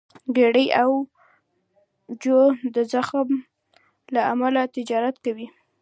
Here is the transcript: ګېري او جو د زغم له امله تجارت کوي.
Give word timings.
ګېري 0.35 0.67
او 0.81 0.91
جو 2.21 2.39
د 2.75 2.77
زغم 2.91 3.29
له 4.13 4.21
امله 4.33 4.61
تجارت 4.75 5.15
کوي. 5.25 5.47